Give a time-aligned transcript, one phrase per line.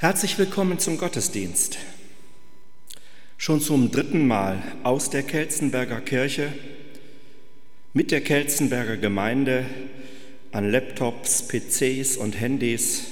[0.00, 1.76] Herzlich willkommen zum Gottesdienst.
[3.36, 6.52] Schon zum dritten Mal aus der Kelzenberger Kirche
[7.94, 9.66] mit der Kelzenberger Gemeinde
[10.52, 13.06] an Laptops, PCs und Handys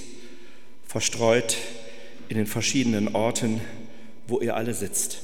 [0.87, 1.57] verstreut
[2.29, 3.61] in den verschiedenen Orten,
[4.29, 5.23] wo ihr alle sitzt.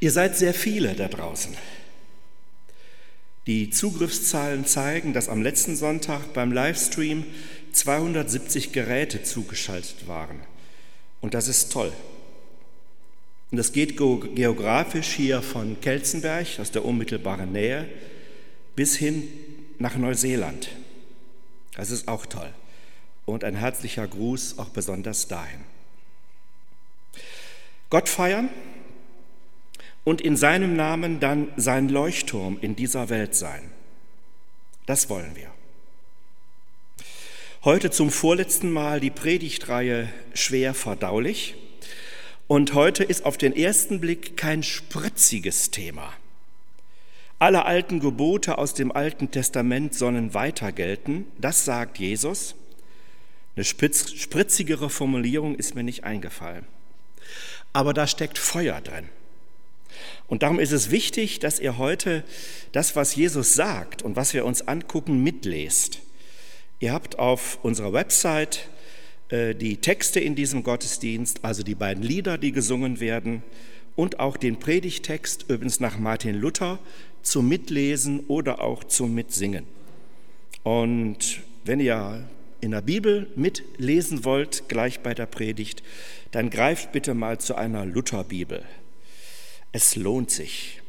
[0.00, 1.56] Ihr seid sehr viele da draußen.
[3.46, 7.24] Die Zugriffszahlen zeigen, dass am letzten Sonntag beim Livestream
[7.74, 10.40] 270 Geräte zugeschaltet waren.
[11.20, 11.92] Und das ist toll.
[13.50, 17.88] Und das geht geografisch hier von Kelzenberg aus der unmittelbaren Nähe
[18.74, 19.28] bis hin
[19.78, 20.70] nach Neuseeland.
[21.76, 22.52] Das ist auch toll.
[23.26, 25.60] Und ein herzlicher Gruß auch besonders dahin.
[27.90, 28.48] Gott feiern
[30.02, 33.70] und in seinem Namen dann sein Leuchtturm in dieser Welt sein.
[34.86, 35.53] Das wollen wir.
[37.64, 41.54] Heute zum vorletzten Mal die Predigtreihe schwer verdaulich.
[42.46, 46.12] Und heute ist auf den ersten Blick kein spritziges Thema.
[47.38, 52.54] Alle alten Gebote aus dem Alten Testament sollen weiter gelten, das sagt Jesus.
[53.56, 56.66] Eine spritzigere Formulierung ist mir nicht eingefallen.
[57.72, 59.08] Aber da steckt Feuer drin.
[60.28, 62.24] Und darum ist es wichtig, dass ihr heute
[62.72, 66.03] das, was Jesus sagt und was wir uns angucken, mitlest.
[66.84, 68.68] Ihr habt auf unserer Website
[69.30, 73.42] äh, die Texte in diesem Gottesdienst, also die beiden Lieder, die gesungen werden,
[73.96, 76.78] und auch den Predigtext, übrigens nach Martin Luther,
[77.22, 79.64] zum Mitlesen oder auch zum Mitsingen.
[80.62, 82.28] Und wenn ihr
[82.60, 85.82] in der Bibel mitlesen wollt, gleich bei der Predigt,
[86.32, 88.62] dann greift bitte mal zu einer Lutherbibel.
[89.72, 90.82] Es lohnt sich.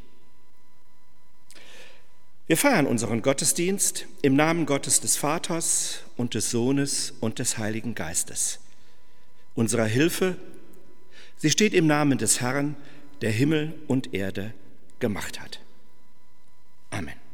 [2.48, 7.96] Wir feiern unseren Gottesdienst im Namen Gottes des Vaters und des Sohnes und des Heiligen
[7.96, 8.60] Geistes.
[9.56, 10.38] Unserer Hilfe,
[11.38, 12.76] sie steht im Namen des Herrn,
[13.22, 14.54] der Himmel und Erde
[15.00, 15.60] gemacht hat.
[16.92, 17.25] Amen.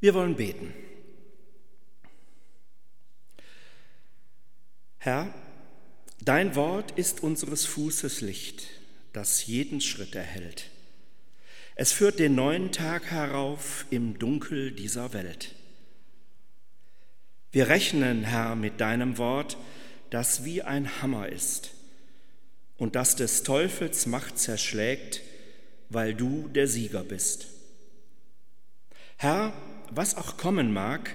[0.00, 0.72] Wir wollen beten.
[4.98, 5.32] Herr,
[6.20, 8.66] dein Wort ist unseres Fußes Licht,
[9.12, 10.70] das jeden Schritt erhält.
[11.74, 15.54] Es führt den neuen Tag herauf im Dunkel dieser Welt.
[17.50, 19.56] Wir rechnen, Herr, mit deinem Wort,
[20.10, 21.70] das wie ein Hammer ist
[22.76, 25.22] und das des Teufels Macht zerschlägt,
[25.88, 27.46] weil du der Sieger bist.
[29.16, 29.52] Herr,
[29.90, 31.14] was auch kommen mag,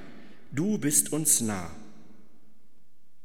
[0.52, 1.72] du bist uns nah.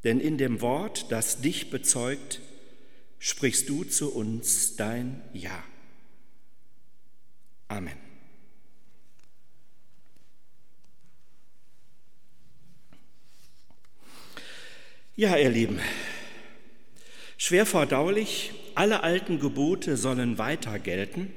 [0.05, 2.41] Denn in dem Wort, das dich bezeugt,
[3.19, 5.63] sprichst du zu uns dein Ja.
[7.69, 7.97] Amen.
[15.17, 15.81] Ja, ihr Lieben,
[17.37, 21.33] schwer verdaulich, alle alten Gebote sollen weiter gelten.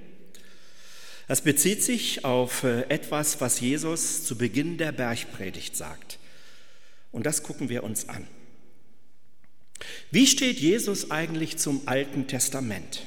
[1.32, 6.20] Das bezieht sich auf äh, etwas, was Jesus zu Beginn der Bergpredigt sagt.
[7.14, 8.28] Und das gucken wir uns an.
[10.12, 13.04] Wie steht Jesus eigentlich zum Alten Testament?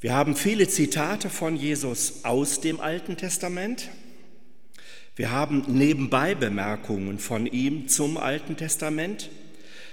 [0.00, 3.90] Wir haben viele Zitate von Jesus aus dem Alten Testament.
[5.14, 9.30] Wir haben nebenbei Bemerkungen von ihm zum Alten Testament.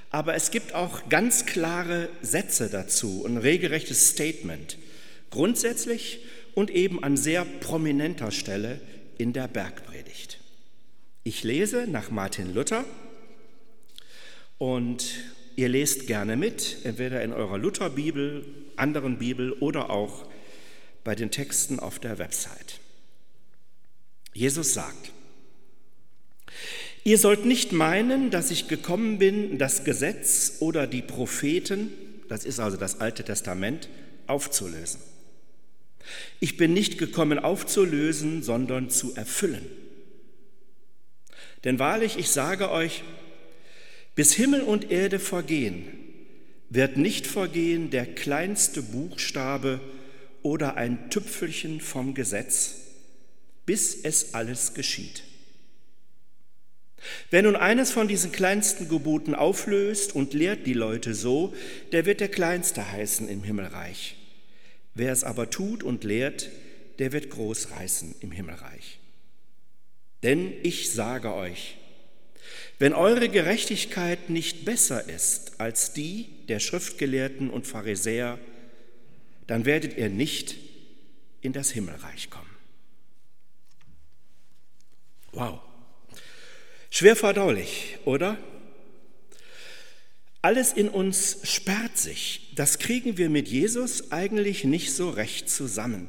[0.10, 4.80] Aber es gibt auch ganz klare Sätze dazu, ein regelrechtes Statement
[5.30, 6.20] grundsätzlich
[6.56, 8.82] und eben an sehr prominenter Stelle
[9.18, 10.40] in der Bergpredigt.
[11.24, 12.86] Ich lese nach Martin Luther
[14.58, 15.06] und
[15.56, 18.46] ihr lest gerne mit, entweder in eurer Lutherbibel,
[18.76, 20.26] anderen Bibel oder auch
[21.04, 22.80] bei den Texten auf der Website.
[24.34, 25.12] Jesus sagt,
[27.08, 31.90] Ihr sollt nicht meinen, dass ich gekommen bin, das Gesetz oder die Propheten,
[32.28, 33.88] das ist also das Alte Testament,
[34.28, 35.00] aufzulösen.
[36.40, 39.66] Ich bin nicht gekommen aufzulösen, sondern zu erfüllen.
[41.64, 43.04] Denn wahrlich, ich sage euch,
[44.16, 45.86] bis Himmel und Erde vergehen,
[46.70, 49.80] wird nicht vergehen der kleinste Buchstabe
[50.42, 52.76] oder ein Tüpfelchen vom Gesetz,
[53.66, 55.24] bis es alles geschieht.
[57.30, 61.54] Wer nun eines von diesen kleinsten Geboten auflöst und lehrt die Leute so,
[61.92, 64.17] der wird der Kleinste heißen im Himmelreich.
[64.98, 66.50] Wer es aber tut und lehrt,
[66.98, 69.00] der wird groß reißen im Himmelreich.
[70.24, 71.78] Denn ich sage euch,
[72.80, 78.40] wenn eure Gerechtigkeit nicht besser ist als die der Schriftgelehrten und Pharisäer,
[79.46, 80.56] dann werdet ihr nicht
[81.42, 82.50] in das Himmelreich kommen.
[85.32, 85.60] Wow.
[86.90, 88.40] Schwer verdaulich, oder?
[90.48, 92.54] Alles in uns sperrt sich.
[92.56, 96.08] Das kriegen wir mit Jesus eigentlich nicht so recht zusammen.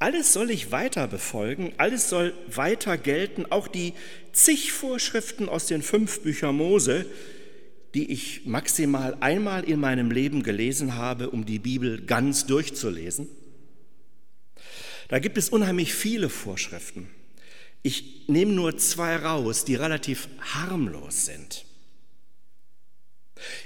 [0.00, 3.92] Alles soll ich weiter befolgen, alles soll weiter gelten, auch die
[4.32, 7.06] zig Vorschriften aus den fünf Büchern Mose,
[7.94, 13.28] die ich maximal einmal in meinem Leben gelesen habe, um die Bibel ganz durchzulesen.
[15.06, 17.08] Da gibt es unheimlich viele Vorschriften.
[17.84, 21.66] Ich nehme nur zwei raus, die relativ harmlos sind.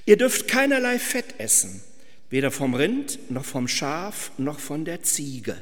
[0.06, 1.82] Ihr dürft keinerlei Fett essen,
[2.30, 5.56] weder vom Rind noch vom Schaf noch von der Ziege.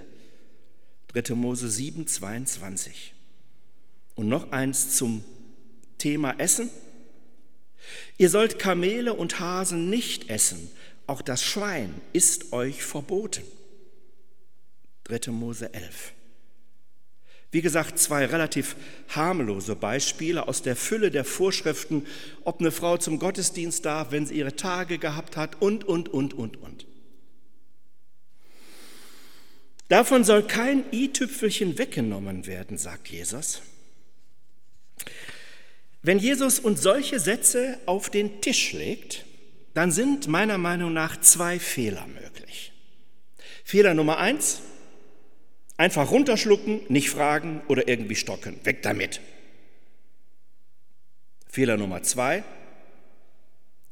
[1.09, 1.35] 3.
[1.35, 3.15] Mose 7, 22.
[4.15, 5.25] Und noch eins zum
[5.99, 6.71] Thema Essen.
[8.19, 10.71] Ihr sollt Kamele und Hasen nicht essen,
[11.07, 13.45] auch das Schwein ist euch verboten.
[15.05, 15.31] 3.
[15.31, 16.16] Mose 11.
[17.57, 18.77] Wie gesagt, zwei relativ
[19.09, 22.07] harmlose Beispiele aus der Fülle der Vorschriften,
[22.45, 26.35] ob eine Frau zum Gottesdienst darf, wenn sie ihre Tage gehabt hat und, und, und,
[26.35, 26.87] und, und.
[29.89, 33.63] Davon soll kein i-Tüpfelchen weggenommen werden, sagt Jesus.
[36.03, 39.25] Wenn Jesus uns solche Sätze auf den Tisch legt,
[39.73, 42.75] dann sind meiner Meinung nach zwei Fehler möglich.
[43.65, 44.61] Fehler Nummer eins,
[45.77, 48.59] Einfach runterschlucken, nicht fragen oder irgendwie stocken.
[48.65, 49.21] Weg damit.
[51.49, 52.45] Fehler Nummer zwei,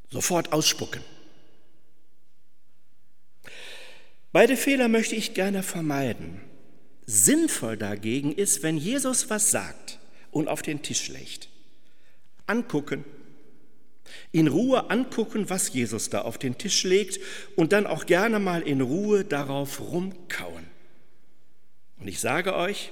[0.09, 1.01] sofort ausspucken.
[4.31, 6.41] Beide Fehler möchte ich gerne vermeiden.
[7.05, 9.99] Sinnvoll dagegen ist, wenn Jesus was sagt
[10.31, 11.49] und auf den Tisch legt.
[12.47, 13.05] Angucken,
[14.31, 17.19] in Ruhe angucken, was Jesus da auf den Tisch legt
[17.55, 20.74] und dann auch gerne mal in Ruhe darauf rumkauen.
[22.05, 22.91] Und ich sage euch,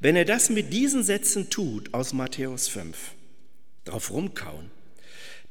[0.00, 3.14] wenn er das mit diesen Sätzen tut aus Matthäus 5,
[3.86, 4.70] drauf rumkauen,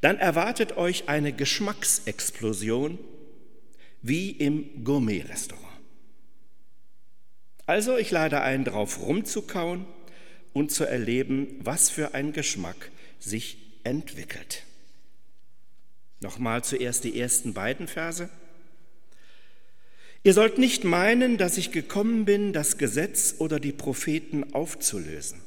[0.00, 3.00] dann erwartet euch eine Geschmacksexplosion
[4.00, 5.66] wie im Gourmet-Restaurant.
[7.66, 9.84] Also ich lade ein, drauf rumzukauen
[10.52, 14.62] und zu erleben, was für ein Geschmack sich entwickelt.
[16.20, 18.30] Nochmal zuerst die ersten beiden Verse.
[20.28, 25.40] Ihr sollt nicht meinen, dass ich gekommen bin, das Gesetz oder die Propheten aufzulösen.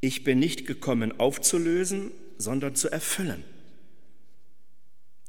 [0.00, 3.44] Ich bin nicht gekommen aufzulösen, sondern zu erfüllen.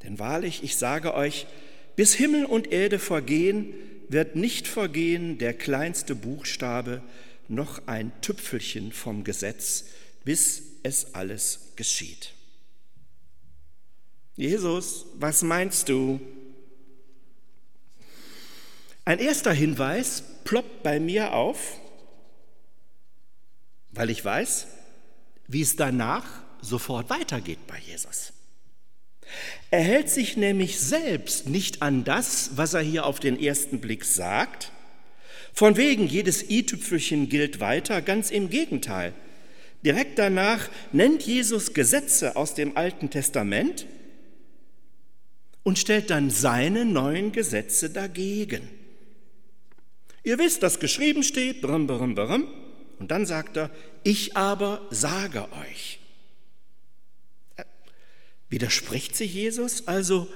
[0.01, 1.45] Denn wahrlich, ich sage euch,
[1.95, 3.71] bis Himmel und Erde vergehen,
[4.09, 7.03] wird nicht vergehen der kleinste Buchstabe,
[7.47, 9.85] noch ein Tüpfelchen vom Gesetz,
[10.25, 12.33] bis es alles geschieht.
[14.35, 16.19] Jesus, was meinst du?
[19.05, 21.77] Ein erster Hinweis ploppt bei mir auf,
[23.91, 24.67] weil ich weiß,
[25.48, 26.25] wie es danach
[26.62, 28.31] sofort weitergeht bei Jesus.
[29.72, 34.05] Er hält sich nämlich selbst nicht an das, was er hier auf den ersten Blick
[34.05, 34.72] sagt.
[35.53, 39.13] Von wegen, jedes i-Tüpfelchen gilt weiter, ganz im Gegenteil.
[39.86, 43.86] Direkt danach nennt Jesus Gesetze aus dem Alten Testament
[45.63, 48.69] und stellt dann seine neuen Gesetze dagegen.
[50.23, 52.47] Ihr wisst, dass geschrieben steht, brum, brum, brum,
[52.99, 53.69] und dann sagt er,
[54.03, 55.99] ich aber sage euch.
[57.57, 57.65] Äh,
[58.49, 60.27] widerspricht sich Jesus also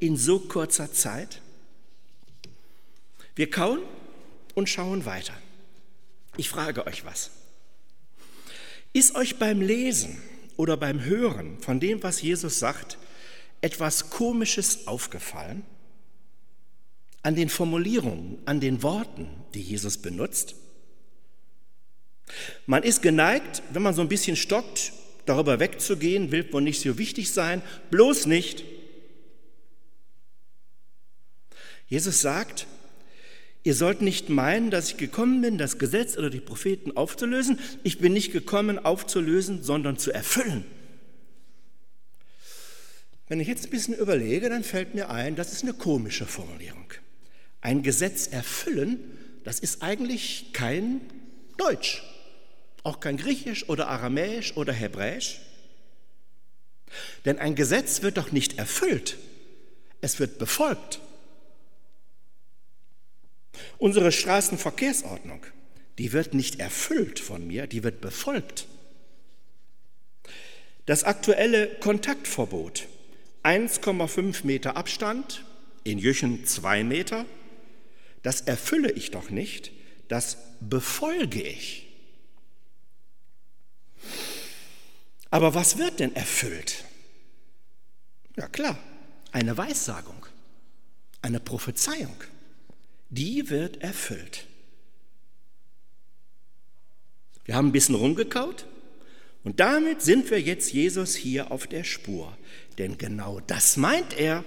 [0.00, 1.42] in so kurzer Zeit?
[3.34, 3.80] Wir kauen
[4.54, 5.34] und schauen weiter.
[6.36, 7.30] Ich frage euch was.
[8.92, 10.22] Ist euch beim Lesen
[10.56, 12.96] oder beim Hören von dem, was Jesus sagt,
[13.60, 15.64] etwas Komisches aufgefallen?
[17.24, 20.54] An den Formulierungen, an den Worten, die Jesus benutzt?
[22.66, 24.92] Man ist geneigt, wenn man so ein bisschen stockt,
[25.26, 28.64] darüber wegzugehen, will wohl nicht so wichtig sein, bloß nicht.
[31.86, 32.66] Jesus sagt,
[33.62, 37.58] ihr sollt nicht meinen, dass ich gekommen bin, das Gesetz oder die Propheten aufzulösen.
[37.84, 40.66] Ich bin nicht gekommen, aufzulösen, sondern zu erfüllen.
[43.28, 46.92] Wenn ich jetzt ein bisschen überlege, dann fällt mir ein, das ist eine komische Formulierung.
[47.64, 49.00] Ein Gesetz erfüllen,
[49.42, 51.00] das ist eigentlich kein
[51.56, 52.02] Deutsch.
[52.82, 55.40] Auch kein Griechisch oder Aramäisch oder Hebräisch.
[57.24, 59.16] Denn ein Gesetz wird doch nicht erfüllt,
[60.02, 61.00] es wird befolgt.
[63.78, 65.46] Unsere Straßenverkehrsordnung,
[65.96, 68.66] die wird nicht erfüllt von mir, die wird befolgt.
[70.84, 72.88] Das aktuelle Kontaktverbot,
[73.42, 75.46] 1,5 Meter Abstand,
[75.82, 77.24] in Jüchen 2 Meter,
[78.24, 79.70] das erfülle ich doch nicht,
[80.08, 81.86] das befolge ich.
[85.30, 86.84] Aber was wird denn erfüllt?
[88.36, 88.78] Ja klar,
[89.30, 90.26] eine Weissagung,
[91.22, 92.16] eine Prophezeiung,
[93.10, 94.46] die wird erfüllt.
[97.44, 98.64] Wir haben ein bisschen rumgekaut
[99.44, 102.36] und damit sind wir jetzt Jesus hier auf der Spur.
[102.78, 104.44] Denn genau das meint er.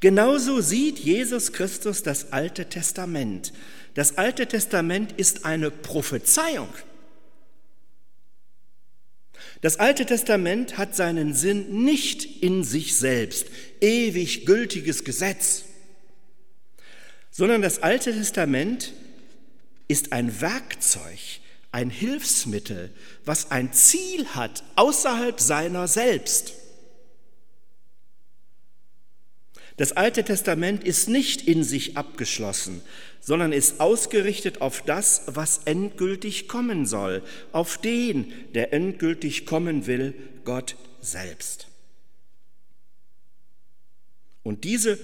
[0.00, 3.52] Genauso sieht Jesus Christus das Alte Testament.
[3.94, 6.68] Das Alte Testament ist eine Prophezeiung.
[9.60, 13.46] Das Alte Testament hat seinen Sinn nicht in sich selbst,
[13.80, 15.64] ewig gültiges Gesetz,
[17.30, 18.92] sondern das Alte Testament
[19.88, 21.18] ist ein Werkzeug,
[21.70, 22.90] ein Hilfsmittel,
[23.24, 26.54] was ein Ziel hat außerhalb seiner selbst.
[29.76, 32.82] Das Alte Testament ist nicht in sich abgeschlossen,
[33.20, 40.14] sondern ist ausgerichtet auf das, was endgültig kommen soll, auf den, der endgültig kommen will,
[40.44, 41.68] Gott selbst.
[44.42, 44.98] Und diese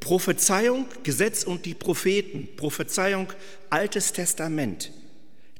[0.00, 3.32] Prophezeiung, Gesetz und die Propheten, Prophezeiung
[3.70, 4.92] Altes Testament,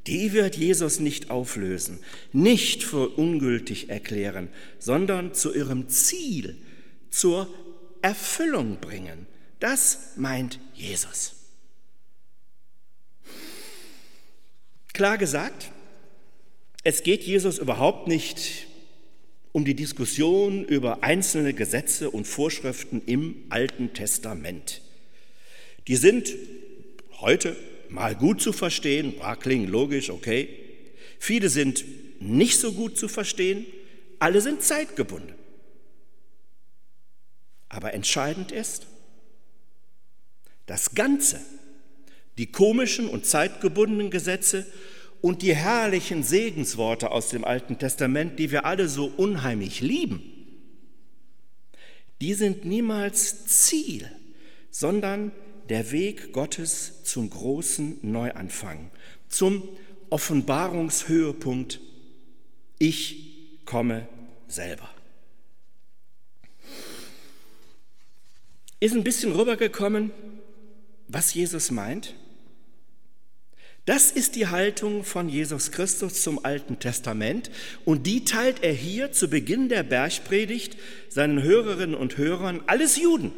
[0.06, 2.00] die wird Jesus nicht auflösen,
[2.32, 6.58] nicht für ungültig erklären, sondern zu ihrem Ziel,
[7.11, 7.49] zur
[8.04, 9.26] Erfüllung bringen.
[9.61, 11.37] Das meint Jesus.
[14.92, 15.70] Klar gesagt,
[16.82, 18.66] es geht Jesus überhaupt nicht
[19.52, 24.82] um die Diskussion über einzelne Gesetze und Vorschriften im Alten Testament.
[25.88, 26.34] Die sind
[27.23, 27.56] heute
[27.88, 30.50] mal gut zu verstehen, war klingen logisch, okay.
[31.18, 31.87] Viele sind
[32.20, 33.64] nicht so gut zu verstehen,
[34.18, 35.43] alle sind zeitgebunden.
[37.75, 38.87] Aber entscheidend ist,
[40.66, 41.40] das Ganze,
[42.38, 44.64] die komischen und zeitgebundenen Gesetze
[45.21, 50.23] und die herrlichen Segensworte aus dem Alten Testament, die wir alle so unheimlich lieben,
[52.21, 54.09] die sind niemals Ziel,
[54.71, 55.33] sondern
[55.69, 58.93] der Weg Gottes zum großen Neuanfang,
[59.28, 59.69] zum
[60.11, 61.81] Offenbarungshöhepunkt.
[62.78, 64.07] Ich komme
[64.47, 64.93] selber.
[68.81, 70.11] Ist ein bisschen rübergekommen,
[71.09, 72.14] was Jesus meint?
[73.87, 77.50] Das ist die Haltung von Jesus Christus zum Alten Testament
[77.85, 80.78] und die teilt er hier zu Beginn der Bergpredigt
[81.11, 83.31] seinen Hörerinnen und Hörern, alles Juden,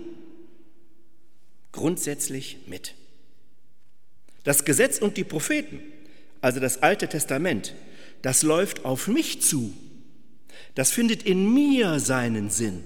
[1.72, 2.94] grundsätzlich mit.
[4.44, 5.80] Das Gesetz und die Propheten,
[6.40, 7.74] also das Alte Testament,
[8.22, 9.74] das läuft auf mich zu.
[10.76, 12.84] Das findet in mir seinen Sinn.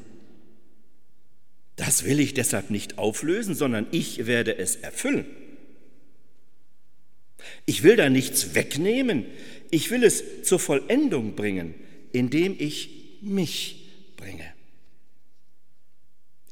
[1.80, 5.24] Das will ich deshalb nicht auflösen, sondern ich werde es erfüllen.
[7.64, 9.24] Ich will da nichts wegnehmen,
[9.70, 11.74] ich will es zur Vollendung bringen,
[12.12, 13.86] indem ich mich
[14.18, 14.44] bringe.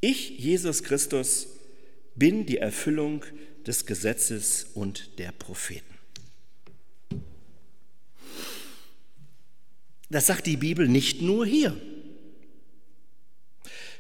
[0.00, 1.48] Ich, Jesus Christus,
[2.14, 3.22] bin die Erfüllung
[3.66, 5.84] des Gesetzes und der Propheten.
[10.08, 11.78] Das sagt die Bibel nicht nur hier.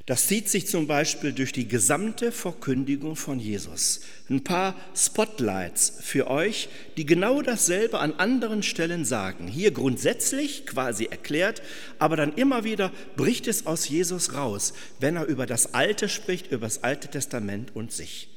[0.08, 4.00] Das zieht sich zum Beispiel durch die gesamte Verkündigung von Jesus.
[4.30, 9.48] Ein paar Spotlights für euch, die genau dasselbe an anderen Stellen sagen.
[9.48, 11.60] Hier grundsätzlich quasi erklärt,
[11.98, 16.52] aber dann immer wieder bricht es aus Jesus raus, wenn er über das Alte spricht,
[16.52, 18.30] über das Alte Testament und sich.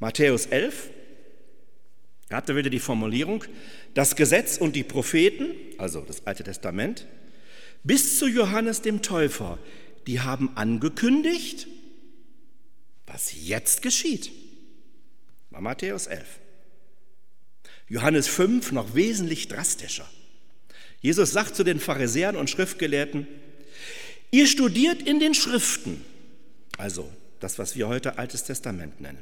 [0.00, 0.90] Matthäus 11,
[2.28, 3.44] da habt ihr wieder die Formulierung,
[3.94, 7.06] das Gesetz und die Propheten, also das Alte Testament,
[7.84, 9.58] bis zu Johannes dem Täufer
[10.06, 11.66] die haben angekündigt,
[13.06, 14.30] was jetzt geschieht.
[15.50, 16.26] War Matthäus 11.
[17.88, 20.08] Johannes 5 noch wesentlich drastischer.
[21.00, 23.26] Jesus sagt zu den Pharisäern und Schriftgelehrten,
[24.30, 26.04] ihr studiert in den Schriften,
[26.76, 27.10] also
[27.40, 29.18] das, was wir heute Altes Testament nennen.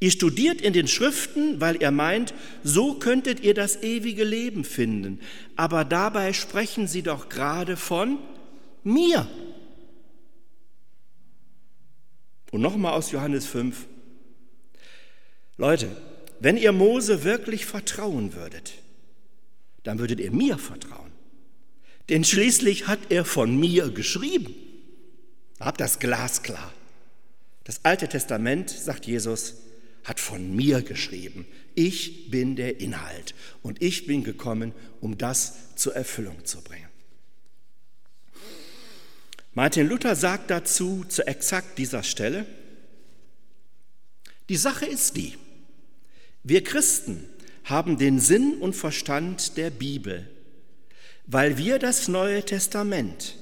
[0.00, 5.20] Ihr studiert in den Schriften, weil ihr meint, so könntet ihr das ewige Leben finden.
[5.56, 8.18] Aber dabei sprechen sie doch gerade von
[8.82, 9.28] mir.
[12.54, 13.84] Und nochmal aus Johannes 5.
[15.56, 15.88] Leute,
[16.38, 18.74] wenn ihr Mose wirklich vertrauen würdet,
[19.82, 21.10] dann würdet ihr mir vertrauen.
[22.10, 24.54] Denn schließlich hat er von mir geschrieben.
[25.58, 26.72] Habt das glasklar.
[27.64, 29.54] Das Alte Testament, sagt Jesus,
[30.04, 31.48] hat von mir geschrieben.
[31.74, 36.93] Ich bin der Inhalt und ich bin gekommen, um das zur Erfüllung zu bringen.
[39.54, 42.44] Martin Luther sagt dazu zu exakt dieser Stelle,
[44.48, 45.34] die Sache ist die,
[46.42, 47.24] wir Christen
[47.62, 50.28] haben den Sinn und Verstand der Bibel,
[51.26, 53.36] weil wir das Neue Testament,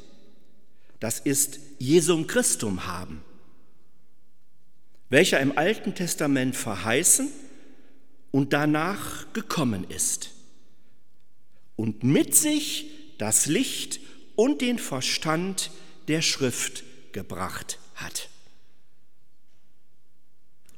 [1.00, 3.22] das ist Jesum Christum haben,
[5.08, 7.28] welcher im Alten Testament verheißen
[8.30, 10.30] und danach gekommen ist
[11.74, 13.98] und mit sich das Licht
[14.36, 15.70] und den Verstand
[16.12, 18.28] der Schrift gebracht hat.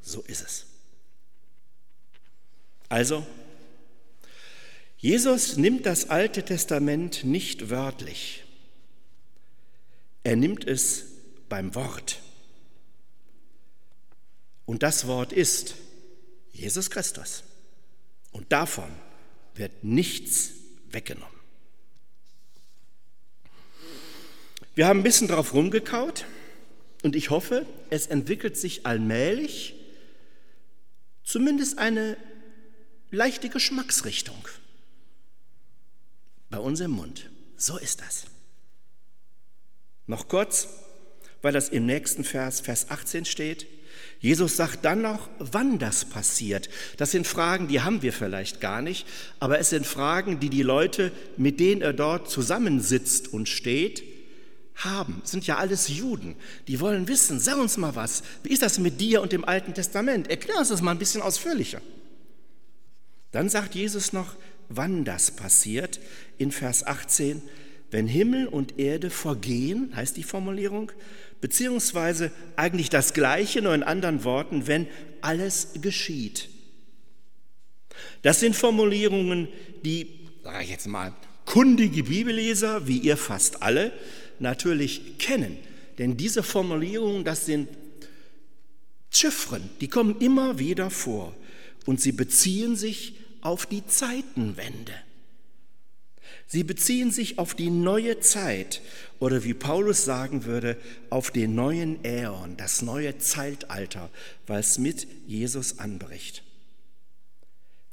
[0.01, 0.67] So ist es.
[2.89, 3.27] Also,
[4.97, 8.45] Jesus nimmt das Alte Testament nicht wörtlich.
[10.23, 11.05] Er nimmt es
[11.49, 12.21] beim Wort.
[14.67, 15.75] Und das Wort ist
[16.53, 17.43] Jesus Christus.
[18.31, 18.89] Und davon
[19.57, 20.51] wird nichts
[20.91, 21.34] weggenommen.
[24.75, 26.25] Wir haben ein bisschen drauf rumgekaut
[27.03, 29.75] und ich hoffe, es entwickelt sich allmählich
[31.23, 32.17] zumindest eine
[33.11, 34.49] leichte Geschmacksrichtung
[36.51, 37.31] bei uns im Mund.
[37.57, 38.25] So ist das.
[40.09, 40.69] Noch kurz,
[41.41, 43.67] weil das im nächsten Vers, Vers 18 steht.
[44.19, 46.69] Jesus sagt dann noch, wann das passiert.
[46.97, 49.07] Das sind Fragen, die haben wir vielleicht gar nicht,
[49.39, 54.14] aber es sind Fragen, die die Leute, mit denen er dort zusammensitzt und steht,
[54.77, 55.23] haben.
[55.25, 56.37] Sind ja alles Juden.
[56.69, 58.23] Die wollen wissen, sag uns mal was.
[58.43, 60.29] Wie ist das mit dir und dem Alten Testament?
[60.29, 61.81] Erklär uns das mal ein bisschen ausführlicher.
[63.31, 64.37] Dann sagt Jesus noch,
[64.69, 66.01] wann das passiert.
[66.39, 67.43] In Vers 18,
[67.91, 70.91] wenn Himmel und Erde vergehen, heißt die Formulierung,
[71.41, 74.87] beziehungsweise eigentlich das Gleiche, nur in anderen Worten, wenn
[75.21, 76.49] alles geschieht.
[78.23, 79.49] Das sind Formulierungen,
[79.85, 83.93] die, sage ich jetzt mal, kundige Bibelleser, wie ihr fast alle,
[84.41, 85.57] natürlich kennen.
[85.99, 87.69] Denn diese Formulierungen, das sind
[89.11, 91.35] Chiffren, die kommen immer wieder vor
[91.87, 94.95] und sie beziehen sich auf die Zeitenwende.
[96.47, 98.83] Sie beziehen sich auf die neue Zeit
[99.19, 100.77] oder wie Paulus sagen würde,
[101.11, 104.11] auf den neuen Äon, das neue Zeitalter,
[104.47, 106.43] was mit Jesus anbricht.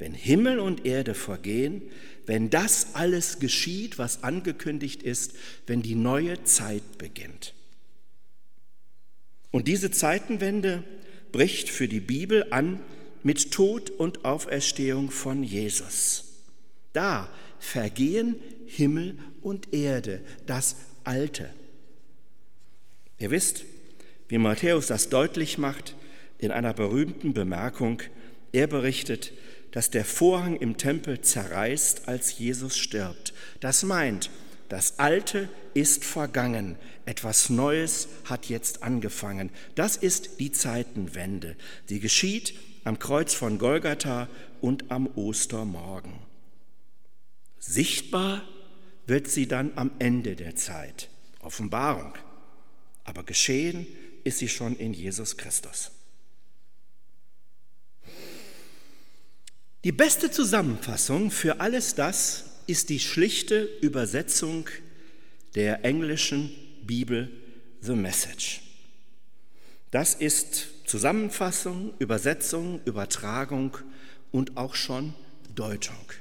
[0.02, 1.84] Wenn Himmel und Erde vergehen,
[2.26, 5.34] wenn das alles geschieht, was angekündigt ist,
[5.68, 7.54] wenn die neue Zeit beginnt.
[9.52, 10.84] Und diese Zeitenwende
[11.32, 12.80] bricht für die Bibel an
[13.22, 16.24] mit Tod und Auferstehung von Jesus.
[16.94, 21.54] Da vergehen Himmel und Erde, das Alte.
[23.20, 23.66] Ihr wisst,
[24.30, 25.96] wie Matthäus das deutlich macht
[26.40, 28.02] in einer berühmten Bemerkung.
[28.52, 29.32] Er berichtet,
[29.72, 33.34] dass der Vorhang im Tempel zerreißt, als Jesus stirbt.
[33.60, 34.30] Das meint,
[34.70, 39.50] das Alte ist vergangen, etwas Neues hat jetzt angefangen.
[39.76, 41.56] Das ist die Zeitenwende.
[41.90, 42.54] Die geschieht
[42.84, 44.30] am Kreuz von Golgatha
[44.62, 46.14] und am Ostermorgen.
[47.60, 48.44] Sichtbar
[49.08, 51.10] wird sie dann am Ende der Zeit,
[51.42, 52.14] Offenbarung.
[53.04, 53.86] Aber geschehen
[54.24, 55.92] ist sie schon in Jesus Christus.
[59.84, 64.70] Die beste Zusammenfassung für alles das ist die schlichte Übersetzung
[65.56, 66.52] der englischen
[66.84, 67.32] Bibel
[67.82, 68.62] The Message.
[69.90, 73.76] Das ist Zusammenfassung, Übersetzung, Übertragung
[74.32, 75.16] und auch schon
[75.56, 76.12] Deutung.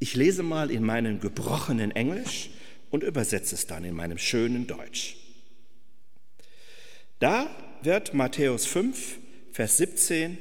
[0.00, 2.50] Ich lese mal in meinem gebrochenen Englisch
[2.90, 5.16] und übersetze es dann in meinem schönen Deutsch.
[7.20, 7.48] Da
[7.82, 9.18] wird Matthäus 5,
[9.52, 10.36] Vers 17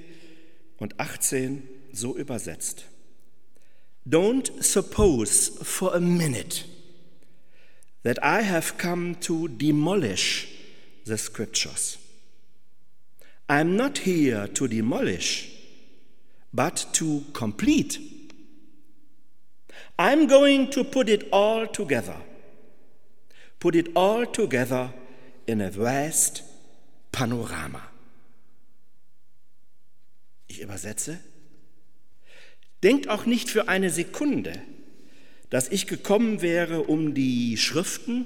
[0.77, 2.85] und 18 so übersetzt.
[4.07, 6.65] Don't suppose for a minute
[8.03, 10.47] that I have come to demolish
[11.05, 11.97] the scriptures.
[13.49, 15.51] I'm not here to demolish,
[16.53, 17.99] but to complete.
[19.97, 22.17] I'm going to put it all together.
[23.59, 24.93] Put it all together
[25.47, 26.43] in a vast
[27.11, 27.81] panorama.
[30.47, 31.19] Ich übersetze.
[32.83, 34.61] Denkt auch nicht für eine Sekunde,
[35.49, 38.25] dass ich gekommen wäre, um die Schriften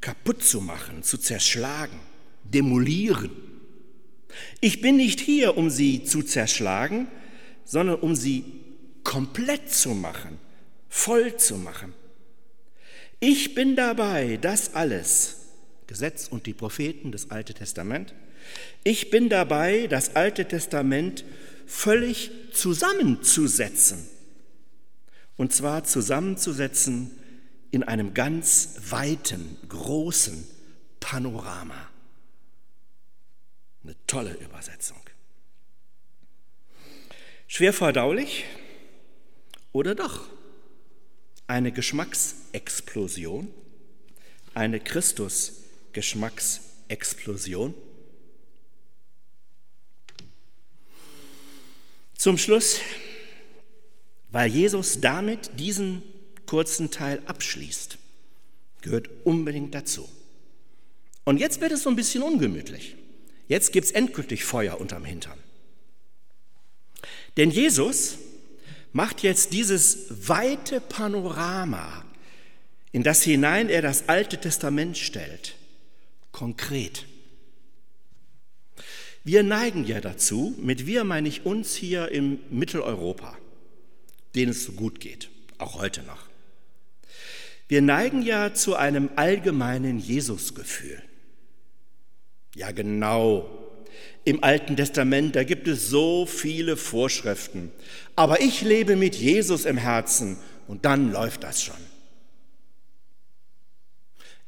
[0.00, 2.00] kaputt zu machen, zu zerschlagen,
[2.44, 3.30] demolieren.
[4.60, 7.08] Ich bin nicht hier, um sie zu zerschlagen,
[7.64, 8.44] sondern um sie
[9.04, 10.38] komplett zu machen,
[10.88, 11.92] voll zu machen.
[13.20, 15.36] Ich bin dabei, das alles,
[15.86, 18.14] Gesetz und die Propheten, das Alte Testament,
[18.82, 21.24] ich bin dabei, das Alte Testament
[21.70, 24.06] völlig zusammenzusetzen.
[25.36, 27.12] Und zwar zusammenzusetzen
[27.70, 30.44] in einem ganz weiten, großen
[30.98, 31.88] Panorama.
[33.84, 34.98] Eine tolle Übersetzung.
[37.46, 38.44] Schwer verdaulich
[39.72, 40.28] oder doch
[41.46, 43.48] eine Geschmacksexplosion,
[44.54, 47.74] eine Christus-Geschmacksexplosion?
[52.20, 52.80] Zum Schluss,
[54.30, 56.02] weil Jesus damit diesen
[56.44, 57.96] kurzen Teil abschließt,
[58.82, 60.06] gehört unbedingt dazu.
[61.24, 62.94] Und jetzt wird es so ein bisschen ungemütlich.
[63.48, 65.38] Jetzt gibt es endgültig Feuer unterm Hintern.
[67.38, 68.18] Denn Jesus
[68.92, 72.04] macht jetzt dieses weite Panorama,
[72.92, 75.54] in das hinein er das Alte Testament stellt,
[76.32, 77.06] konkret.
[79.22, 83.36] Wir neigen ja dazu, mit wir meine ich uns hier im Mitteleuropa,
[84.34, 85.28] denen es so gut geht,
[85.58, 86.28] auch heute noch.
[87.68, 91.02] Wir neigen ja zu einem allgemeinen Jesusgefühl.
[92.54, 93.48] Ja, genau.
[94.24, 97.70] Im Alten Testament, da gibt es so viele Vorschriften.
[98.16, 101.76] Aber ich lebe mit Jesus im Herzen und dann läuft das schon.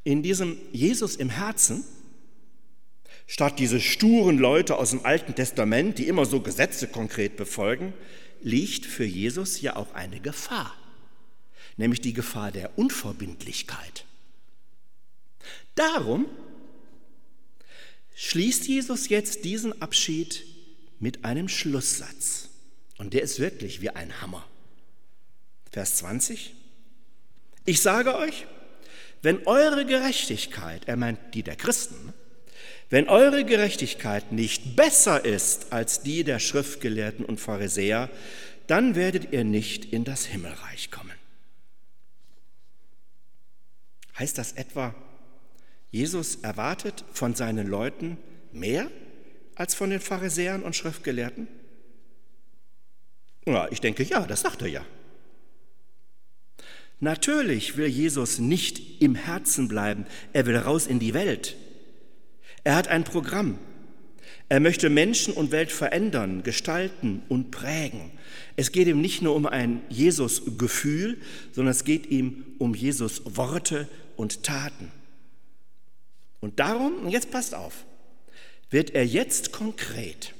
[0.04, 1.84] In diesem Jesus im Herzen
[3.32, 7.94] Statt diese sturen Leute aus dem Alten Testament, die immer so Gesetze konkret befolgen,
[8.42, 10.76] liegt für Jesus ja auch eine Gefahr,
[11.78, 14.04] nämlich die Gefahr der Unverbindlichkeit.
[15.76, 16.26] Darum
[18.16, 20.44] schließt Jesus jetzt diesen Abschied
[21.00, 22.50] mit einem Schlusssatz.
[22.98, 24.46] Und der ist wirklich wie ein Hammer.
[25.70, 26.52] Vers 20.
[27.64, 28.46] Ich sage euch,
[29.22, 32.12] wenn eure Gerechtigkeit, er meint die der Christen,
[32.92, 38.10] wenn eure Gerechtigkeit nicht besser ist als die der Schriftgelehrten und Pharisäer,
[38.66, 41.14] dann werdet ihr nicht in das Himmelreich kommen.
[44.18, 44.94] Heißt das etwa,
[45.90, 48.18] Jesus erwartet von seinen Leuten
[48.52, 48.90] mehr
[49.54, 51.48] als von den Pharisäern und Schriftgelehrten?
[53.46, 54.84] Ja, ich denke ja, das sagt er ja.
[57.00, 61.56] Natürlich will Jesus nicht im Herzen bleiben, er will raus in die Welt.
[62.64, 63.58] Er hat ein Programm.
[64.48, 68.10] Er möchte Menschen und Welt verändern, gestalten und prägen.
[68.56, 71.18] Es geht ihm nicht nur um ein Jesus-Gefühl,
[71.52, 74.92] sondern es geht ihm um Jesus-Worte und Taten.
[76.40, 77.84] Und darum, und jetzt passt auf,
[78.68, 80.34] wird er jetzt konkret.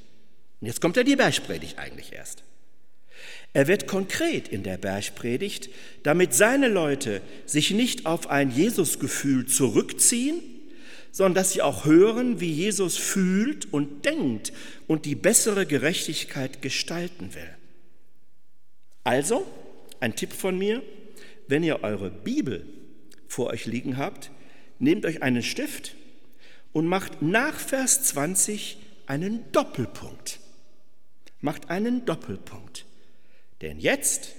[0.61, 2.43] Und jetzt kommt er die Bergpredigt eigentlich erst.
[3.55, 5.71] Er wird konkret in der Bergpredigt,
[6.03, 10.41] damit seine Leute sich nicht auf ein Jesusgefühl zurückziehen,
[11.13, 14.53] sondern dass sie auch hören, wie Jesus fühlt und denkt
[14.89, 17.49] und die bessere Gerechtigkeit gestalten will.
[19.05, 19.47] Also,
[20.01, 20.83] ein Tipp von mir,
[21.49, 22.67] wenn ihr eure Bibel
[23.29, 24.31] vor euch liegen habt,
[24.79, 25.95] nehmt euch einen Stift
[26.73, 30.41] und macht nach Vers 20 einen Doppelpunkt.
[31.41, 32.87] Macht einen Doppelpunkt.
[33.61, 34.31] Denn jetzt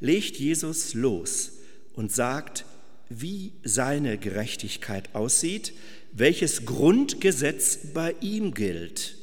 [0.00, 1.52] legt Jesus los
[1.94, 2.64] und sagt,
[3.08, 5.72] wie seine Gerechtigkeit aussieht,
[6.12, 9.16] welches Grundgesetz bei ihm gilt.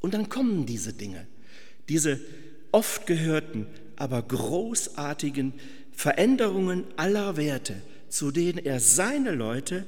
[0.00, 1.26] Und dann kommen diese Dinge,
[1.88, 2.20] diese
[2.72, 5.54] oft gehörten, aber großartigen
[5.92, 7.74] Veränderungen aller Werte,
[8.08, 9.86] zu denen er seine Leute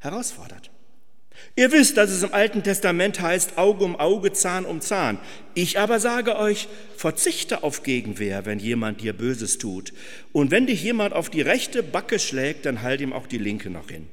[0.00, 0.70] herausfordert.
[1.56, 5.18] Ihr wisst, dass es im Alten Testament heißt, Auge um Auge, Zahn um Zahn.
[5.54, 9.92] Ich aber sage euch, verzichte auf Gegenwehr, wenn jemand dir Böses tut.
[10.32, 13.70] Und wenn dich jemand auf die rechte Backe schlägt, dann halt ihm auch die linke
[13.70, 14.06] noch hin.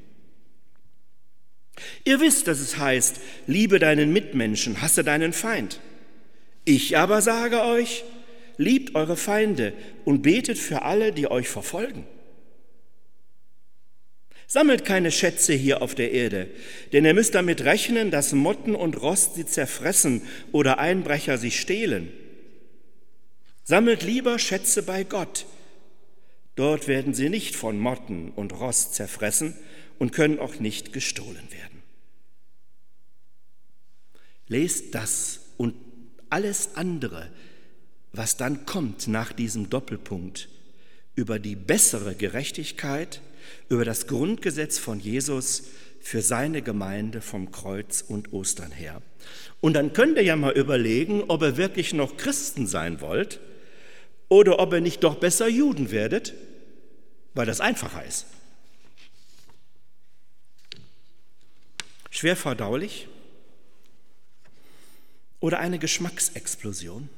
[2.03, 5.79] Ihr wisst, dass es heißt, liebe deinen Mitmenschen, hasse deinen Feind.
[6.65, 8.03] Ich aber sage euch,
[8.57, 9.73] liebt eure Feinde
[10.05, 12.05] und betet für alle, die euch verfolgen.
[14.47, 16.47] Sammelt keine Schätze hier auf der Erde,
[16.93, 20.21] denn ihr müsst damit rechnen, dass Motten und Rost sie zerfressen
[20.53, 22.11] oder Einbrecher sie stehlen.
[23.63, 25.45] Sammelt lieber Schätze bei Gott.
[26.55, 29.53] Dort werden sie nicht von Motten und Rost zerfressen
[29.99, 31.83] und können auch nicht gestohlen werden.
[34.47, 35.75] Lest das und
[36.29, 37.29] alles andere,
[38.13, 40.49] was dann kommt nach diesem Doppelpunkt
[41.15, 43.21] über die bessere Gerechtigkeit,
[43.69, 45.63] über das Grundgesetz von Jesus
[45.99, 49.01] für seine Gemeinde vom Kreuz und Ostern her.
[49.60, 53.39] Und dann könnt ihr ja mal überlegen, ob ihr wirklich noch Christen sein wollt
[54.29, 56.33] oder ob ihr nicht doch besser Juden werdet,
[57.33, 58.25] weil das einfacher ist.
[62.17, 63.08] Schwer verdaulich
[65.39, 67.10] oder eine Geschmacksexplosion?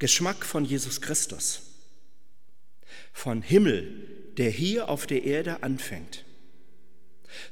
[0.00, 1.62] Geschmack von Jesus Christus,
[3.12, 6.24] von Himmel, der hier auf der Erde anfängt.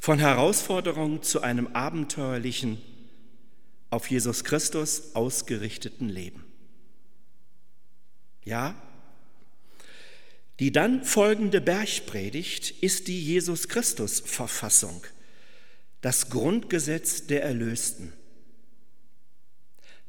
[0.00, 2.82] Von Herausforderung zu einem abenteuerlichen,
[3.90, 6.44] auf Jesus Christus ausgerichteten Leben.
[8.42, 8.74] Ja,
[10.58, 15.06] die dann folgende Bergpredigt ist die Jesus Christus Verfassung,
[16.00, 18.12] das Grundgesetz der Erlösten,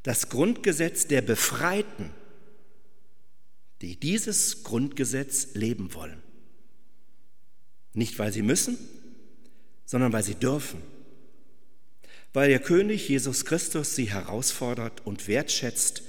[0.04, 2.12] das Grundgesetz der Befreiten,
[3.82, 6.21] die dieses Grundgesetz leben wollen.
[7.93, 8.77] Nicht, weil sie müssen,
[9.86, 10.82] sondern weil sie dürfen.
[12.34, 16.04] Weil der König Jesus Christus sie herausfordert und wertschätzt,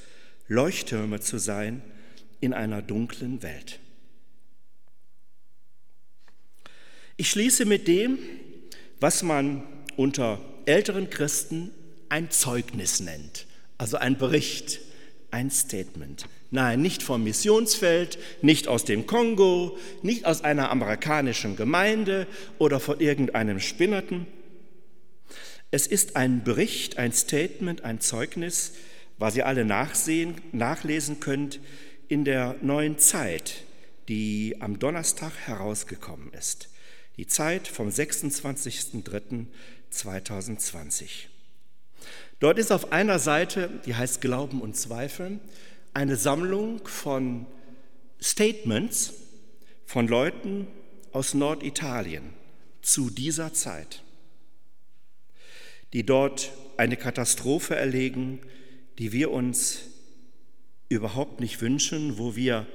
[0.47, 1.83] Leuchttürme zu sein
[2.41, 3.81] in einer dunklen Welt.
[7.17, 8.19] Ich schließe mit dem,
[9.01, 9.65] was man
[9.97, 11.71] unter älteren Christen
[12.09, 13.47] ein Zeugnis nennt,
[13.79, 14.81] also ein Bericht,
[15.31, 16.27] ein Statement.
[16.51, 22.27] Nein, nicht vom Missionsfeld, nicht aus dem Kongo, nicht aus einer amerikanischen Gemeinde
[22.59, 24.27] oder von irgendeinem Spinnerten.
[25.71, 28.73] Es ist ein Bericht, ein Statement, ein Zeugnis,
[29.17, 31.61] was ihr alle nachsehen, nachlesen könnt
[32.09, 33.65] in der neuen Zeit,
[34.09, 36.69] die am Donnerstag herausgekommen ist.
[37.17, 37.91] Die Zeit vom
[39.93, 41.29] 26.03.2020.
[42.41, 45.41] Dort ist auf einer Seite, die heißt Glauben und Zweifeln,
[45.95, 47.47] eine Sammlung von
[48.21, 49.15] Statements
[49.87, 50.67] von Leuten
[51.13, 52.33] aus Norditalien
[52.81, 54.03] zu dieser Zeit,
[55.93, 58.41] die dort eine Katastrophe erlegen,
[58.99, 59.83] die wir uns
[60.89, 62.67] überhaupt nicht wünschen, wo wir,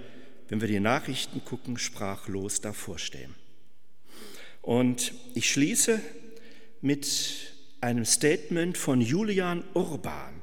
[0.47, 3.35] wenn wir die Nachrichten gucken, sprachlos davor stehen.
[4.61, 5.99] Und ich schließe
[6.81, 10.41] mit einem Statement von Julian Urban.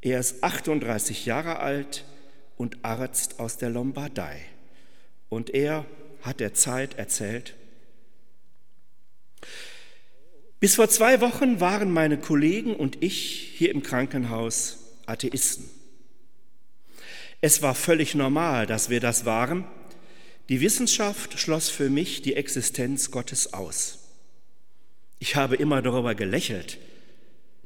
[0.00, 2.04] Er ist 38 Jahre alt
[2.56, 4.40] und Arzt aus der Lombardei.
[5.28, 5.84] Und er
[6.22, 7.54] hat der Zeit erzählt,
[10.60, 15.68] bis vor zwei Wochen waren meine Kollegen und ich hier im Krankenhaus Atheisten.
[17.42, 19.66] Es war völlig normal, dass wir das waren.
[20.48, 24.03] Die Wissenschaft schloss für mich die Existenz Gottes aus.
[25.24, 26.76] Ich habe immer darüber gelächelt,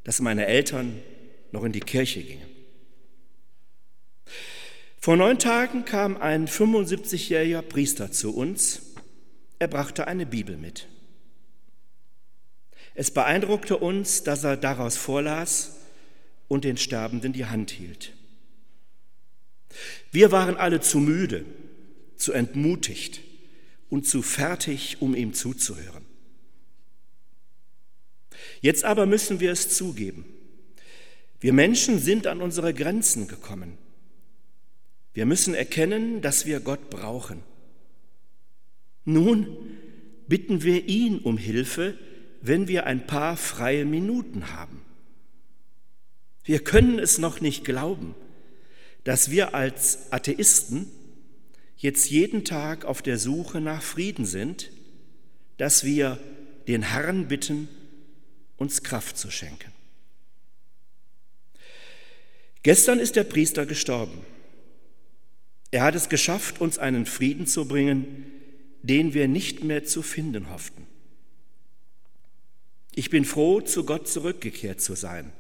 [0.05, 1.03] dass meine Eltern
[1.51, 2.47] noch in die Kirche gingen.
[5.01, 8.83] Vor neun Tagen kam ein 75-jähriger Priester zu uns.
[9.59, 10.87] Er brachte eine Bibel mit.
[12.95, 15.79] Es beeindruckte uns, dass er daraus vorlas
[16.47, 18.13] und den Sterbenden die Hand hielt.
[20.13, 21.45] Wir waren alle zu müde,
[22.15, 23.19] zu entmutigt
[23.91, 25.98] und zu fertig, um ihm zuzuhören.
[28.61, 30.25] Jetzt aber müssen wir es zugeben.
[31.41, 33.79] Wir Menschen sind an unsere Grenzen gekommen.
[35.15, 37.43] Wir müssen erkennen, dass wir Gott brauchen.
[39.05, 39.47] Nun
[40.27, 41.97] bitten wir ihn um Hilfe,
[42.43, 44.83] wenn wir ein paar freie Minuten haben.
[46.45, 48.15] Wir können es noch nicht glauben,
[49.05, 50.87] dass wir als Atheisten
[51.77, 54.71] jetzt jeden Tag auf der Suche nach Frieden sind,
[55.57, 56.19] dass wir
[56.67, 57.69] den Herrn bitten,
[58.59, 59.73] uns Kraft zu schenken.
[62.63, 64.21] Gestern ist der Priester gestorben.
[65.71, 68.27] Er hat es geschafft, uns einen Frieden zu bringen,
[68.83, 70.87] den wir nicht mehr zu finden hofften.
[72.95, 75.33] Ich bin froh, zu Gott zurückgekehrt zu sein,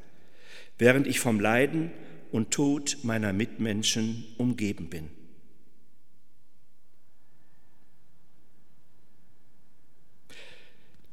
[0.79, 1.91] während ich vom Leiden
[2.31, 5.11] und Tod meiner Mitmenschen umgeben bin.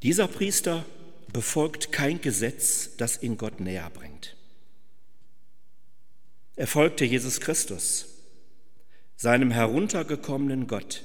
[0.04, 0.86] Dieser Priester
[1.36, 4.38] befolgt kein Gesetz, das ihn Gott näher bringt.
[6.56, 8.06] Er folgte Jesus Christus,
[9.18, 11.04] seinem heruntergekommenen Gott,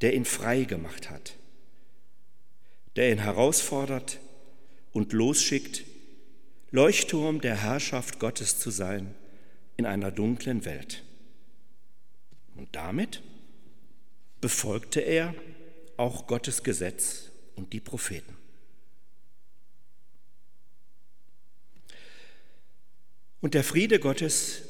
[0.00, 1.34] der ihn frei gemacht hat,
[2.96, 4.20] der ihn herausfordert
[4.92, 5.84] und losschickt,
[6.70, 9.14] Leuchtturm der Herrschaft Gottes zu sein
[9.76, 11.02] in einer dunklen Welt.
[12.56, 13.20] Und damit
[14.40, 15.34] befolgte er
[15.98, 18.39] auch Gottes Gesetz und die Propheten.
[23.40, 24.62] Und der Friede Gottes,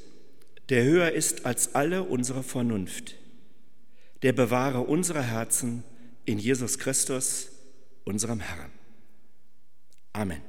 [0.68, 3.16] der höher ist als alle unsere Vernunft,
[4.22, 5.82] der bewahre unsere Herzen
[6.24, 7.50] in Jesus Christus,
[8.04, 8.70] unserem Herrn.
[10.12, 10.42] Amen.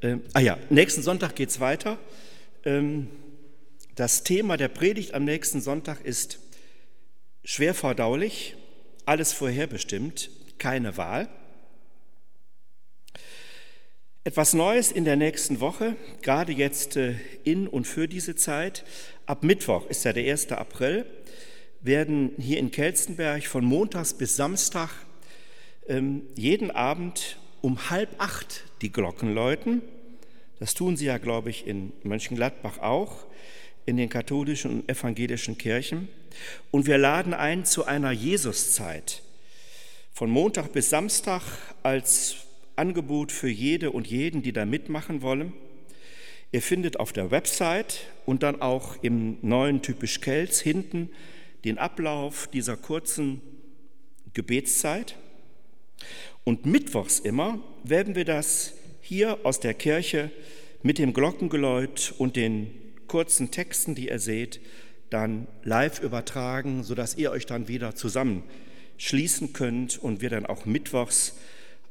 [0.00, 1.98] Ähm, ah ja, nächsten Sonntag geht es weiter.
[2.64, 3.08] Ähm,
[3.96, 6.38] das Thema der Predigt am nächsten Sonntag ist
[7.44, 8.54] schwer verdaulich,
[9.06, 11.28] alles vorherbestimmt, keine Wahl.
[14.22, 18.84] Etwas Neues in der nächsten Woche, gerade jetzt äh, in und für diese Zeit.
[19.26, 20.52] Ab Mittwoch ist ja der 1.
[20.52, 21.06] April,
[21.80, 24.90] werden hier in Kelzenberg von Montags bis Samstag
[25.88, 27.38] ähm, jeden Abend
[27.68, 29.82] um halb acht die Glocken läuten.
[30.58, 33.26] Das tun sie ja, glaube ich, in Mönchengladbach auch,
[33.84, 36.08] in den katholischen und evangelischen Kirchen.
[36.70, 39.22] Und wir laden ein zu einer Jesuszeit
[40.14, 41.42] von Montag bis Samstag
[41.82, 42.36] als
[42.76, 45.52] Angebot für jede und jeden, die da mitmachen wollen.
[46.52, 51.10] Ihr findet auf der Website und dann auch im neuen Typisch Kelz hinten
[51.66, 53.42] den Ablauf dieser kurzen
[54.32, 55.16] Gebetszeit.
[56.44, 60.30] Und mittwochs immer werden wir das hier aus der Kirche
[60.82, 62.70] mit dem Glockengeläut und den
[63.06, 64.60] kurzen Texten, die ihr seht,
[65.10, 71.34] dann live übertragen, sodass ihr euch dann wieder zusammenschließen könnt und wir dann auch mittwochs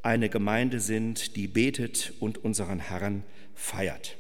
[0.04, 3.24] eine Gemeinde sind, die betet und unseren Herrn
[3.56, 4.16] feiert.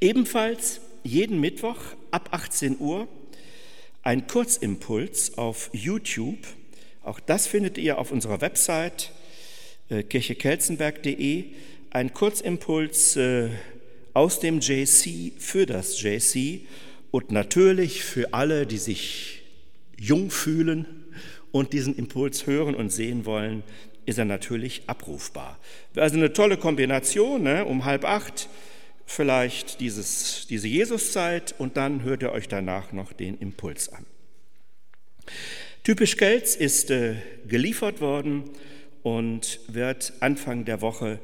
[0.00, 1.78] Ebenfalls jeden Mittwoch
[2.10, 3.08] ab 18 Uhr
[4.02, 6.38] ein Kurzimpuls auf YouTube.
[7.04, 9.12] Auch das findet ihr auf unserer Website
[9.88, 11.44] äh, kirchekelzenberg.de
[11.90, 13.50] ein Kurzimpuls äh,
[14.14, 16.62] aus dem JC für das JC
[17.10, 19.42] und natürlich für alle, die sich
[19.96, 21.04] jung fühlen,
[21.54, 23.62] und diesen Impuls hören und sehen wollen,
[24.06, 25.56] ist er natürlich abrufbar.
[25.94, 27.64] Also eine tolle Kombination, ne?
[27.64, 28.48] um halb acht
[29.06, 34.04] vielleicht dieses, diese Jesuszeit und dann hört ihr euch danach noch den Impuls an.
[35.84, 37.16] Typisch Gelds ist äh,
[37.46, 38.44] geliefert worden
[39.02, 41.20] und wird Anfang der Woche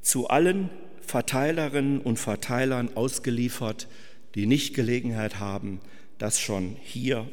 [0.00, 0.70] zu allen
[1.02, 3.86] Verteilerinnen und Verteilern ausgeliefert,
[4.34, 5.80] die nicht Gelegenheit haben,
[6.18, 7.28] das schon hier,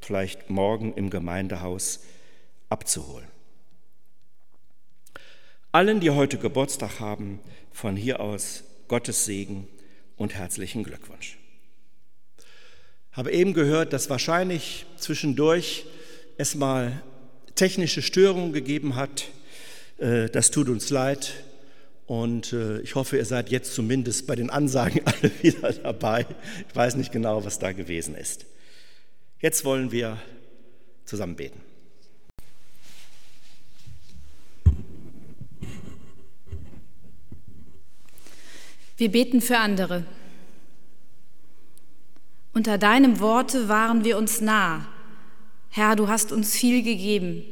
[0.00, 2.00] vielleicht morgen im Gemeindehaus
[2.70, 3.28] abzuholen.
[5.72, 7.38] Allen, die heute Geburtstag haben,
[7.70, 9.68] von hier aus Gottes Segen
[10.16, 11.36] und herzlichen Glückwunsch.
[13.12, 15.84] Habe eben gehört, dass wahrscheinlich zwischendurch
[16.38, 17.02] es mal
[17.54, 19.24] technische Störungen gegeben hat.
[19.98, 21.34] Äh, das tut uns leid
[22.06, 26.26] und äh, ich hoffe, ihr seid jetzt zumindest bei den Ansagen alle wieder dabei.
[26.68, 28.46] Ich weiß nicht genau, was da gewesen ist.
[29.40, 30.18] Jetzt wollen wir
[31.04, 31.60] zusammen beten.
[38.96, 40.04] Wir beten für andere.
[42.54, 44.86] Unter deinem Worte waren wir uns nah.
[45.70, 47.42] Herr, du hast uns viel gegeben.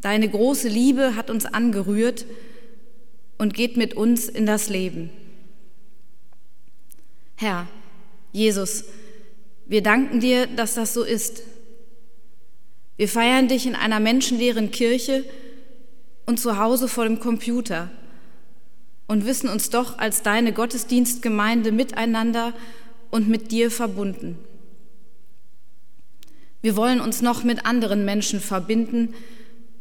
[0.00, 2.24] Deine große Liebe hat uns angerührt
[3.36, 5.10] und geht mit uns in das Leben.
[7.36, 7.68] Herr,
[8.32, 8.84] Jesus,
[9.66, 11.42] wir danken dir, dass das so ist.
[12.96, 15.24] Wir feiern dich in einer menschenleeren Kirche
[16.26, 17.90] und zu Hause vor dem Computer
[19.06, 22.54] und wissen uns doch als deine Gottesdienstgemeinde miteinander
[23.10, 24.38] und mit dir verbunden.
[26.60, 29.14] Wir wollen uns noch mit anderen Menschen verbinden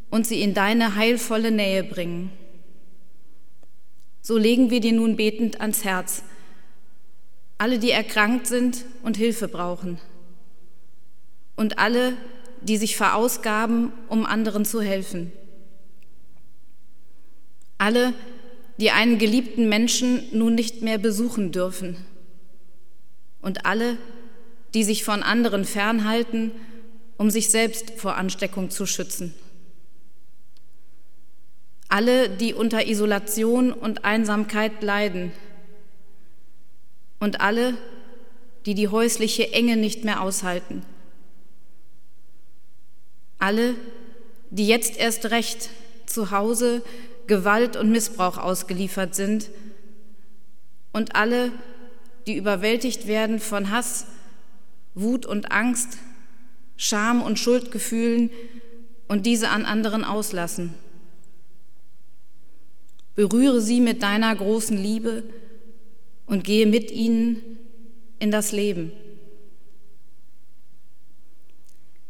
[0.10, 2.32] und sie in deine heilvolle Nähe bringen.
[4.22, 6.24] So legen wir dir nun betend ans Herz,
[7.58, 10.00] alle, die erkrankt sind und Hilfe brauchen,
[11.56, 12.14] und alle,
[12.62, 15.32] die sich verausgaben, um anderen zu helfen.
[17.80, 18.14] Alle,
[18.78, 21.98] die einen geliebten Menschen nun nicht mehr besuchen dürfen.
[23.48, 23.98] Und alle,
[24.74, 26.52] die sich von anderen fernhalten,
[27.16, 29.34] um sich selbst vor Ansteckung zu schützen.
[31.88, 35.32] Alle, die unter Isolation und Einsamkeit leiden.
[37.22, 37.78] Und alle,
[38.66, 40.82] die die häusliche Enge nicht mehr aushalten.
[43.40, 43.76] Alle,
[44.50, 45.70] die jetzt erst recht
[46.06, 46.82] zu Hause
[47.28, 49.50] Gewalt und Missbrauch ausgeliefert sind
[50.92, 51.77] und alle, die
[52.36, 54.06] überwältigt werden von Hass,
[54.96, 55.98] Wut und Angst,
[56.76, 58.30] Scham und Schuldgefühlen
[59.08, 60.74] und diese an anderen auslassen.
[63.16, 65.24] Berühre sie mit deiner großen Liebe
[66.28, 67.42] und gehe mit ihnen
[68.20, 68.92] in das Leben.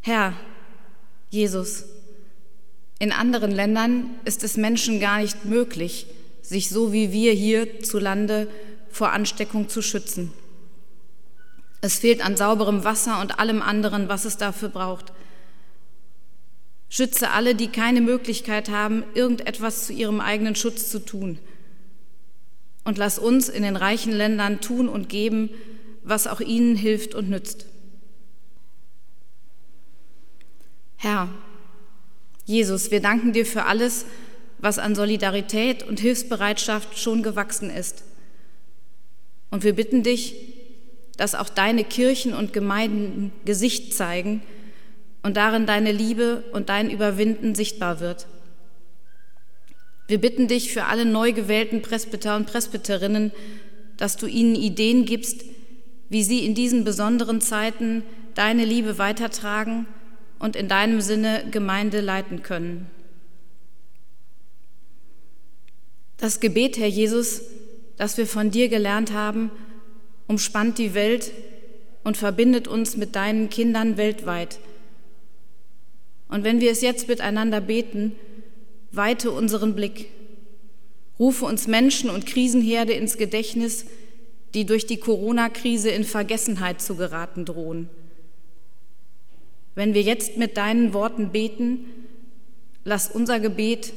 [0.01, 0.34] Herr,
[1.30, 1.86] Jesus,
[2.99, 6.07] in anderen Ländern ist es Menschen gar nicht möglich,
[6.41, 8.47] sich so wie wir hier zu Lande
[8.98, 10.34] vor Ansteckung zu schützen.
[11.82, 15.14] Es fehlt an sauberem Wasser und allem anderen, was es dafür braucht.
[16.89, 21.38] Schütze alle, die keine Möglichkeit haben, irgendetwas zu ihrem eigenen Schutz zu tun.
[22.84, 25.52] Und lass uns in den reichen Ländern tun und geben,
[26.04, 27.68] was auch ihnen hilft und nützt.
[30.95, 31.30] Herr,
[32.45, 34.06] Jesus, wir danken dir für alles,
[34.58, 38.07] was an Solidarität und Hilfsbereitschaft schon gewachsen ist.
[39.50, 40.36] Und wir bitten dich,
[41.18, 44.41] dass auch deine Kirchen und Gemeinden Gesicht zeigen
[45.24, 48.28] und darin deine Liebe und dein Überwinden sichtbar wird.
[50.08, 53.32] Wir bitten dich für alle neu gewählten Presbyter und Presbyterinnen,
[53.98, 55.43] dass du ihnen Ideen gibst,
[56.10, 58.04] wie sie in diesen besonderen Zeiten
[58.36, 59.88] deine Liebe weitertragen
[60.39, 62.89] und in deinem Sinne Gemeinde leiten können.
[66.18, 67.41] Das Gebet, Herr Jesus,
[67.98, 69.52] das wir von dir gelernt haben,
[70.28, 71.32] umspannt die Welt
[72.04, 74.60] und verbindet uns mit deinen Kindern weltweit.
[76.30, 78.14] Und wenn wir es jetzt miteinander beten,
[78.91, 80.08] weite unseren Blick,
[81.20, 83.86] rufe uns Menschen und Krisenherde ins Gedächtnis,
[84.54, 87.89] die durch die Corona-Krise in Vergessenheit zu geraten drohen.
[89.76, 91.86] Wenn wir jetzt mit deinen Worten beten,
[92.84, 93.93] lass unser Gebet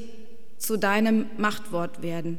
[0.58, 2.38] zu deinem Machtwort werden.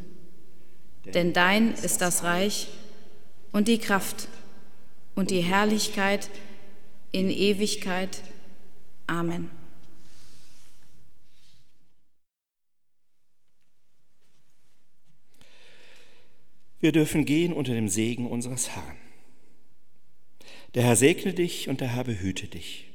[1.05, 2.67] Denn dein ist das Reich
[3.51, 4.27] und die Kraft
[5.15, 6.29] und die Herrlichkeit
[7.11, 8.21] in Ewigkeit.
[9.07, 9.49] Amen.
[16.79, 18.97] Wir dürfen gehen unter dem Segen unseres Herrn.
[20.73, 22.87] Der Herr segne dich und der Herr behüte dich.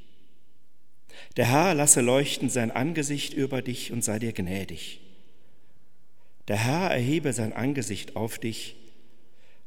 [1.37, 4.99] Der Herr lasse leuchten sein Angesicht über dich und sei dir gnädig.
[6.47, 8.75] Der Herr erhebe sein Angesicht auf dich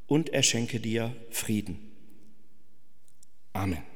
[0.06, 1.78] und er schenke dir Frieden.
[3.52, 3.89] Amen.